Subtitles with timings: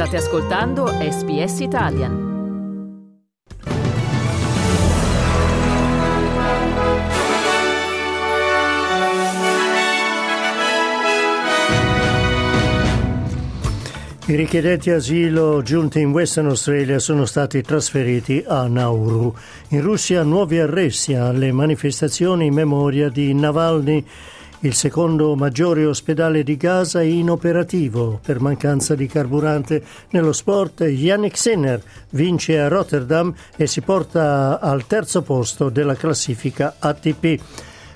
[0.00, 2.28] State ascoltando SBS Italian.
[14.26, 19.34] I richiedenti asilo giunti in Western Australia sono stati trasferiti a Nauru.
[19.68, 24.06] In Russia nuovi arresti alle manifestazioni in memoria di Navalny.
[24.62, 29.82] Il secondo maggiore ospedale di Gaza è inoperativo per mancanza di carburante.
[30.10, 36.76] Nello sport Yannick Sinner vince a Rotterdam e si porta al terzo posto della classifica
[36.78, 37.40] ATP.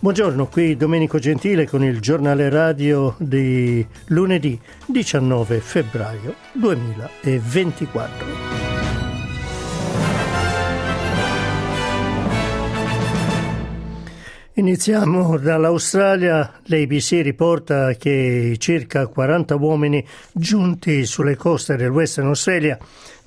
[0.00, 8.49] Buongiorno, qui Domenico Gentile con il giornale radio di lunedì 19 febbraio 2024.
[14.54, 16.60] Iniziamo dall'Australia.
[16.64, 22.76] L'ABC riporta che circa 40 uomini giunti sulle coste del Western Australia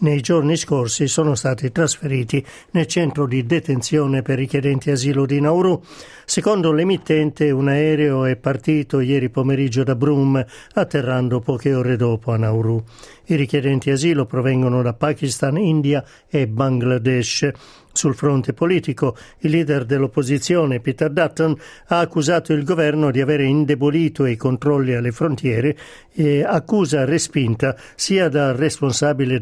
[0.04, 5.82] nei giorni scorsi sono stati trasferiti nel centro di detenzione per richiedenti asilo di Nauru.
[6.26, 12.38] Secondo l'emittente, un aereo è partito ieri pomeriggio da Broome, atterrando poche ore dopo a
[12.38, 12.84] Nauru.
[13.26, 17.52] I richiedenti asilo provengono da Pakistan, India e Bangladesh.
[17.96, 21.56] Sul fronte politico, il leader dell'opposizione, Peter Dutton,
[21.88, 25.78] ha accusato il governo di avere indebolito i controlli alle frontiere
[26.12, 29.38] e accusa respinta sia dal responsabile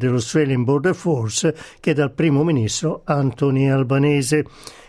[0.51, 4.45] dell'Australian Border Force che dal primo ministro Anthony Albanese.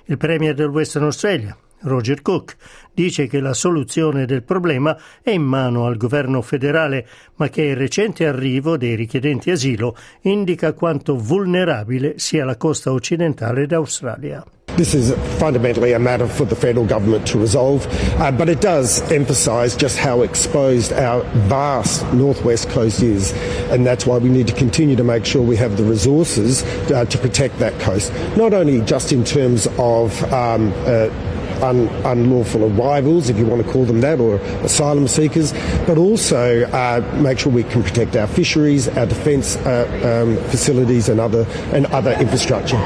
[0.06, 2.56] Il premier del Western Australia, Roger Cook,
[2.94, 7.76] dice che la soluzione del problema è in mano al governo federale, ma che il
[7.76, 14.44] recente arrivo dei richiedenti asilo indica quanto vulnerabile sia la costa occidentale d'Australia.
[14.76, 17.86] This is fundamentally a matter for the federal government to resolve,
[18.18, 23.34] uh, but it does emphasise just how exposed our vast northwest coast is,
[23.70, 27.04] and that's why we need to continue to make sure we have the resources uh,
[27.04, 31.10] to protect that coast, not only just in terms of um, uh,
[31.62, 35.52] un, unlawful arrivals, if you want to call them that, or asylum seekers,
[35.86, 41.08] but also uh, make sure we can protect our fisheries, our defence uh, um, facilities,
[41.08, 42.80] and other and other infrastructure.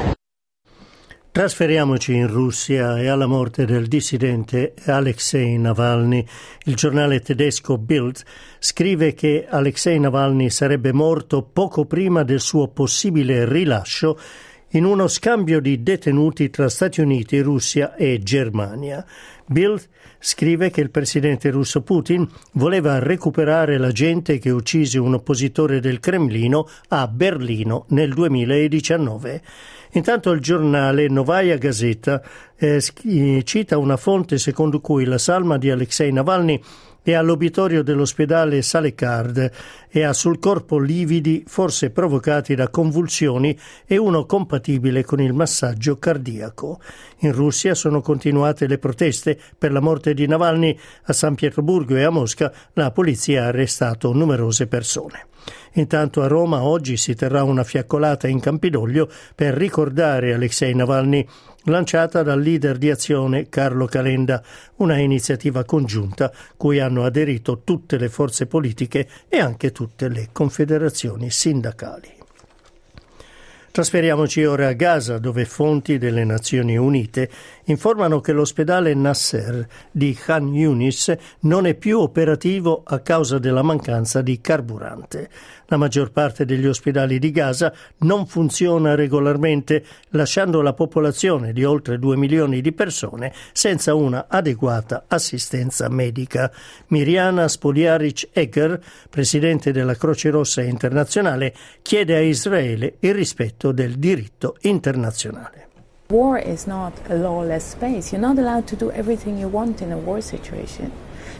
[1.37, 6.25] Trasferiamoci in Russia e alla morte del dissidente Alexei Navalny.
[6.65, 8.23] Il giornale tedesco Bild
[8.57, 14.17] scrive che Alexei Navalny sarebbe morto poco prima del suo possibile rilascio
[14.71, 19.05] in uno scambio di detenuti tra Stati Uniti, Russia e Germania.
[19.45, 19.79] Bill
[20.19, 25.99] scrive che il presidente russo Putin voleva recuperare la gente che uccise un oppositore del
[25.99, 29.41] Cremlino a Berlino nel 2019.
[29.91, 32.21] Intanto il giornale Novaya Gazeta
[32.57, 32.81] eh,
[33.43, 36.61] cita una fonte secondo cui la salma di Alexei Navalny
[37.11, 39.51] è all'obitorio dell'ospedale Salecard
[39.89, 45.97] e ha sul corpo lividi forse provocati da convulsioni e uno compatibile con il massaggio
[45.99, 46.81] cardiaco.
[47.19, 50.77] In Russia sono continuate le proteste per la morte di Navalny.
[51.03, 55.27] A San Pietroburgo e a Mosca la polizia ha arrestato numerose persone.
[55.73, 61.25] Intanto a Roma oggi si terrà una fiaccolata in Campidoglio per ricordare Alexei Navalny
[61.65, 64.41] lanciata dal leader di azione Carlo Calenda,
[64.77, 71.29] una iniziativa congiunta cui hanno aderito tutte le forze politiche e anche tutte le confederazioni
[71.29, 72.16] sindacali.
[73.77, 77.29] Trasferiamoci ora a Gaza, dove fonti delle Nazioni Unite
[77.65, 84.23] informano che l'ospedale Nasser di Khan Yunis non è più operativo a causa della mancanza
[84.23, 85.29] di carburante.
[85.69, 91.99] La maggior parte degli ospedali di Gaza non funziona regolarmente, lasciando la popolazione di oltre
[91.99, 96.49] 2 milioni di persone senza una adeguata assistenza medica.
[96.87, 98.79] Miriana Spoliaric-Egger,
[99.09, 105.67] presidente della Croce Rossa Internazionale, chiede a Israele il rispetto del diritto internazionale.
[106.09, 108.11] War is not a lawless space.
[108.11, 110.91] You're not allowed to do everything you want in a war situation.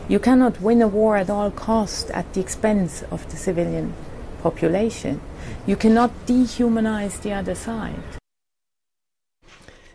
[0.09, 3.93] You cannot win a war at all costs at the expense of the civilian
[4.43, 5.21] population.
[5.65, 8.17] You cannot dehumanize the other side.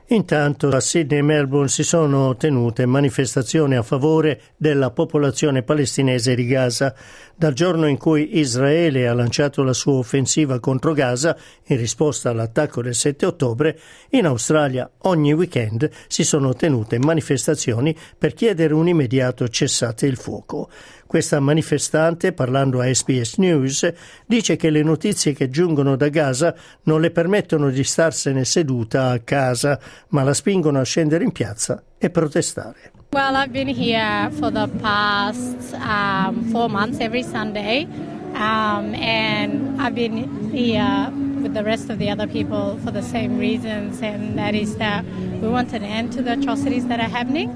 [0.09, 6.45] Intanto a Sydney e Melbourne si sono tenute manifestazioni a favore della popolazione palestinese di
[6.47, 6.95] Gaza.
[7.35, 12.83] Dal giorno in cui Israele ha lanciato la sua offensiva contro Gaza in risposta all'attacco
[12.83, 13.79] del 7 ottobre,
[14.11, 20.69] in Australia ogni weekend si sono tenute manifestazioni per chiedere un immediato cessate il fuoco.
[21.13, 23.93] Questa manifestante, parlando a SBS News,
[24.25, 26.55] dice che le notizie che giungono da Gaza
[26.85, 29.79] non le permettono di starsene seduta a casa,
[30.09, 32.93] ma la spingono a scendere in piazza e protestare.
[33.13, 37.87] Well, I've been here for the past um, four months every Sunday.
[38.35, 41.13] Um, and I've been here
[41.43, 45.05] with the rest of the other people for the same reasons, and that is that
[45.41, 47.51] we want an end to the atrocities that are happening.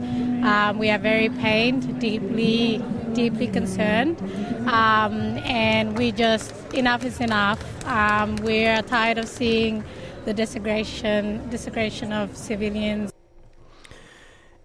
[0.44, 2.82] Um, we are very pained, deeply,
[3.14, 4.20] deeply concerned,
[4.68, 7.62] um, and we just enough is enough.
[7.86, 9.82] Um, we are tired of seeing
[10.26, 13.12] the desecration, desecration of civilians.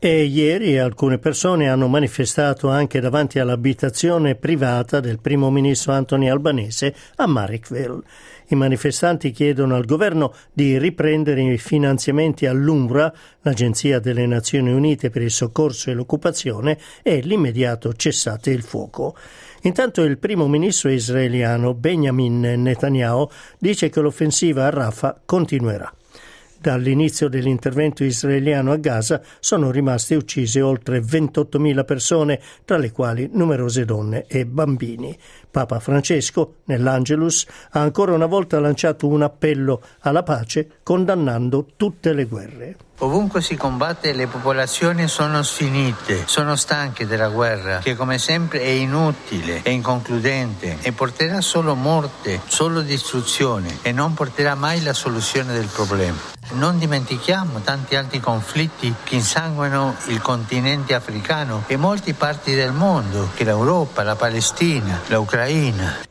[0.04, 6.96] E ieri alcune persone hanno manifestato anche davanti all'abitazione privata del primo ministro Anthony Albanese
[7.18, 8.02] a Marrickville.
[8.48, 15.22] I manifestanti chiedono al governo di riprendere i finanziamenti all'UNRWA, l'Agenzia delle Nazioni Unite per
[15.22, 19.16] il soccorso e l'occupazione, e l'immediato cessate il fuoco.
[19.63, 23.30] Intanto il primo ministro israeliano Benjamin Netanyahu
[23.60, 25.94] dice che l'offensiva a Rafah continuerà.
[26.62, 33.84] Dall'inizio dell'intervento israeliano a Gaza sono rimaste uccise oltre 28.000 persone, tra le quali numerose
[33.84, 35.18] donne e bambini.
[35.50, 42.25] Papa Francesco, nell'Angelus, ha ancora una volta lanciato un appello alla pace condannando tutte le
[42.25, 42.75] guerre.
[43.03, 48.68] Ovunque si combatte le popolazioni sono sfinite, sono stanche della guerra, che come sempre è
[48.68, 55.51] inutile, è inconcludente e porterà solo morte, solo distruzione e non porterà mai la soluzione
[55.53, 56.19] del problema.
[56.51, 63.30] Non dimentichiamo tanti altri conflitti che insanguano il continente africano e molte parti del mondo,
[63.33, 66.11] che l'Europa, la Palestina, l'Ucraina.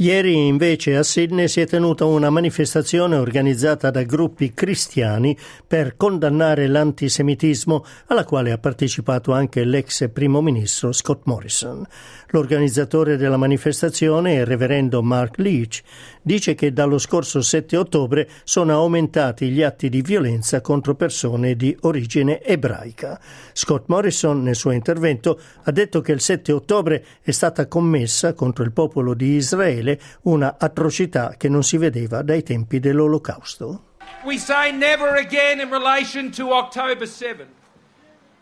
[0.00, 5.36] Ieri invece a Sydney si è tenuta una manifestazione organizzata da gruppi cristiani
[5.66, 11.84] per condannare l'antisemitismo alla quale ha partecipato anche l'ex primo ministro Scott Morrison.
[12.28, 15.82] L'organizzatore della manifestazione, il reverendo Mark Leach,
[16.22, 21.76] dice che dallo scorso 7 ottobre sono aumentati gli atti di violenza contro persone di
[21.80, 23.20] origine ebraica.
[23.52, 28.62] Scott Morrison nel suo intervento ha detto che il 7 ottobre è stata commessa contro
[28.62, 29.87] il popolo di Israele
[30.22, 33.84] una atrocità che non si vedeva dai tempi dell'Olocausto.
[34.24, 37.46] We say never again in relation to October 7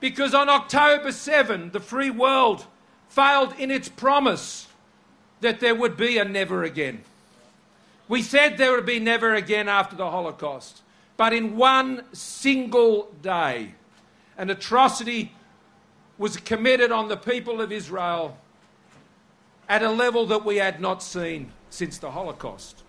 [0.00, 2.66] because on October 7 the free world
[3.08, 4.66] failed in its promise
[5.40, 7.02] that there would be a never again.
[8.08, 10.82] We said there would be never again after the Holocaust,
[11.16, 13.74] but in one single day,
[14.38, 15.32] an atrocity
[16.18, 18.36] was committed on the people of Israel
[19.68, 22.84] at a level that we had not seen since the Holocaust.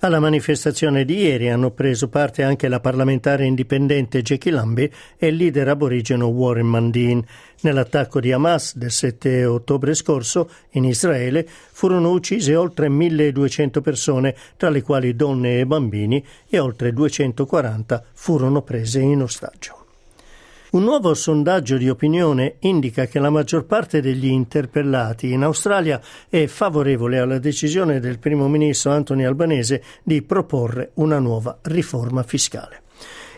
[0.00, 5.36] Alla manifestazione di ieri hanno preso parte anche la parlamentare indipendente Jackie Lambie e il
[5.36, 7.24] leader aborigeno Warren Mandin.
[7.62, 14.68] Nell'attacco di Hamas del 7 ottobre scorso in Israele furono uccise oltre 1200 persone, tra
[14.68, 19.85] le quali donne e bambini, e oltre 240 furono prese in ostaggio.
[20.76, 26.44] Un nuovo sondaggio di opinione indica che la maggior parte degli interpellati in Australia è
[26.48, 32.82] favorevole alla decisione del primo ministro Anthony Albanese di proporre una nuova riforma fiscale.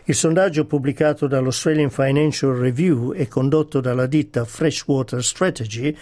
[0.09, 5.95] Il sondaggio pubblicato dall'Australian Financial Review e condotto dalla ditta Freshwater Strategy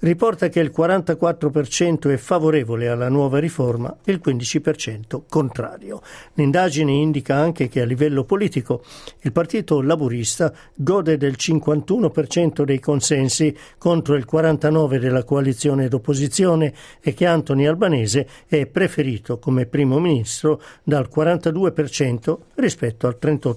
[0.00, 6.00] riporta che il 44% è favorevole alla nuova riforma e il 15% contrario.
[6.34, 8.84] L'indagine indica anche che a livello politico
[9.22, 17.12] il Partito Laburista gode del 51% dei consensi contro il 49% della coalizione d'opposizione e
[17.12, 23.47] che Anthony Albanese è preferito come primo ministro dal 42% rispetto al 38%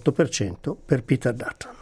[0.86, 1.80] per Peter Dutton.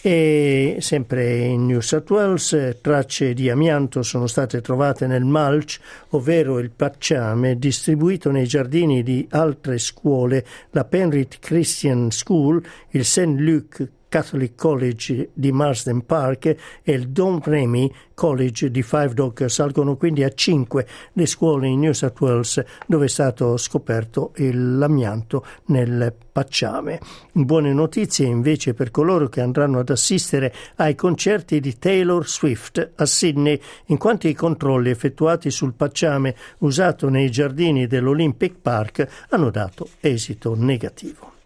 [0.00, 6.60] E sempre in New South Wales tracce di amianto sono state trovate nel mulch, ovvero
[6.60, 13.34] il pacciame distribuito nei giardini di altre scuole, la Penrith Christian School, il St.
[13.36, 16.46] Luke Catholic College di Marsden Park
[16.82, 21.80] e il Don Remy College di Five Dog salgono quindi a cinque le scuole in
[21.80, 27.00] New South Wales dove è stato scoperto l'amianto nel pacciame.
[27.32, 33.06] Buone notizie invece per coloro che andranno ad assistere ai concerti di Taylor Swift a
[33.06, 39.88] Sydney, in quanto i controlli effettuati sul pacciame usato nei giardini dell'Olympic Park hanno dato
[40.00, 41.37] esito negativo.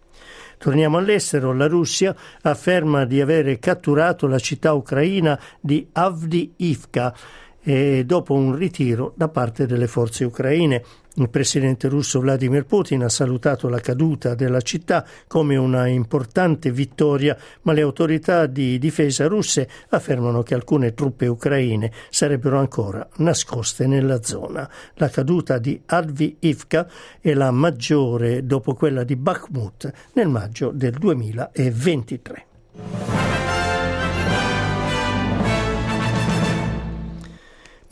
[0.63, 1.51] Torniamo all'estero.
[1.51, 7.13] La Russia afferma di avere catturato la città ucraina di Avdiivka
[7.61, 10.81] e dopo un ritiro da parte delle forze ucraine.
[11.15, 17.37] Il presidente russo Vladimir Putin ha salutato la caduta della città come una importante vittoria,
[17.61, 24.23] ma le autorità di difesa russe affermano che alcune truppe ucraine sarebbero ancora nascoste nella
[24.23, 24.67] zona.
[24.95, 26.89] La caduta di Adviivka
[27.21, 32.45] è la maggiore dopo quella di Bakhmut nel maggio del 2023.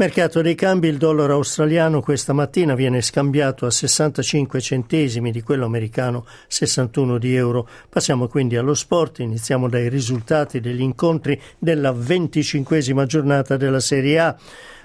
[0.01, 5.65] Mercato dei cambi, il dollaro australiano questa mattina viene scambiato a 65 centesimi di quello
[5.65, 7.69] americano 61 di euro.
[7.87, 14.35] Passiamo quindi allo sport, iniziamo dai risultati degli incontri della venticinquesima giornata della Serie A.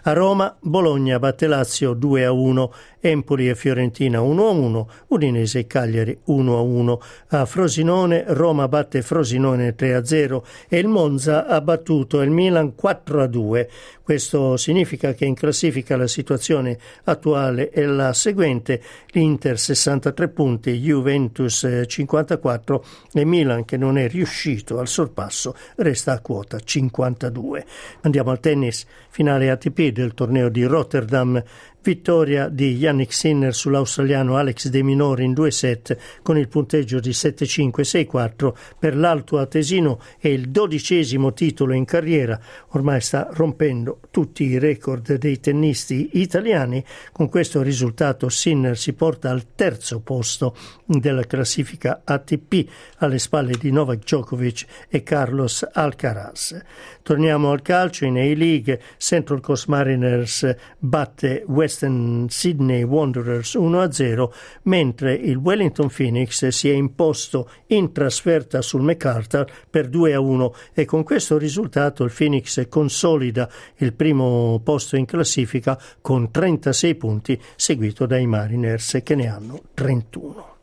[0.07, 5.59] A Roma, Bologna batte Lazio 2 a 1, Empoli e Fiorentina 1 a 1, Udinese
[5.61, 7.01] e Cagliari 1 a 1.
[7.31, 12.77] A Frosinone, Roma batte Frosinone 3 a 0 e il Monza ha battuto il Milan
[12.77, 13.71] 4 a 2.
[14.03, 21.69] Questo significa che in classifica la situazione attuale è la seguente: l'Inter 63 punti, Juventus
[21.85, 27.67] 54 e Milan che non è riuscito al sorpasso resta a quota 52.
[28.03, 31.43] Andiamo al tennis, finale ATP del torneo di Rotterdam
[31.87, 37.11] Vittoria di Yannick Sinner sull'australiano Alex De Minori in due set con il punteggio di
[37.11, 42.40] 7-5-6-4 per l'alto atesino e il dodicesimo titolo in carriera.
[42.71, 46.85] Ormai sta rompendo tutti i record dei tennisti italiani.
[47.12, 53.71] Con questo risultato Sinner si porta al terzo posto della classifica ATP alle spalle di
[53.71, 56.61] Novak Djokovic e Carlos Alcaraz.
[57.02, 58.81] Torniamo al calcio in A-League.
[58.99, 64.30] Central Coast Mariners batte West Western Sydney Wanderers 1-0,
[64.62, 71.02] mentre il Wellington Phoenix si è imposto in trasferta sul MacArthur per 2-1 e con
[71.02, 78.26] questo risultato il Phoenix consolida il primo posto in classifica con 36 punti, seguito dai
[78.26, 80.54] Mariners che ne hanno 31.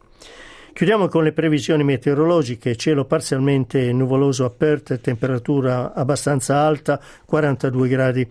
[0.74, 8.28] Chiudiamo con le previsioni meteorologiche, cielo parzialmente nuvoloso a Perth, temperatura abbastanza alta, 42 gradi.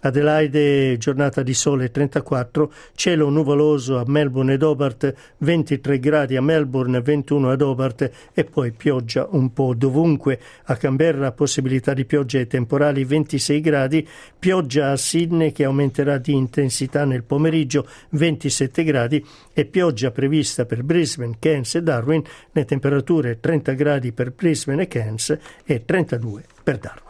[0.00, 7.00] Adelaide, giornata di sole 34, cielo nuvoloso a Melbourne ed Hobart, 23 gradi a Melbourne,
[7.00, 10.40] 21 ad Hobart e poi pioggia un po' dovunque.
[10.64, 14.06] A Canberra possibilità di pioggia e temporali 26 gradi,
[14.38, 20.82] pioggia a Sydney che aumenterà di intensità nel pomeriggio 27 gradi e pioggia prevista per
[20.82, 26.78] Brisbane, Cairns e Darwin, le temperature 30 gradi per Brisbane e Cairns e 32 per
[26.78, 27.09] Darwin.